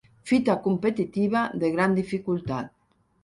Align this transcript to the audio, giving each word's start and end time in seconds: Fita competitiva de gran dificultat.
Fita 0.29 0.53
competitiva 0.67 1.43
de 1.65 1.71
gran 1.75 1.93
dificultat. 1.99 2.73